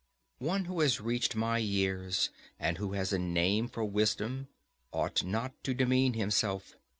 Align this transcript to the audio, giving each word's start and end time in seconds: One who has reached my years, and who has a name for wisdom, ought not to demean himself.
One 0.39 0.65
who 0.65 0.79
has 0.79 0.99
reached 0.99 1.35
my 1.35 1.59
years, 1.59 2.31
and 2.59 2.79
who 2.79 2.93
has 2.93 3.13
a 3.13 3.19
name 3.19 3.67
for 3.67 3.85
wisdom, 3.85 4.47
ought 4.91 5.23
not 5.23 5.53
to 5.65 5.75
demean 5.75 6.13
himself. 6.13 6.73